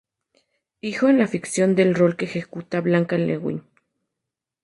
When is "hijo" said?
0.79-1.09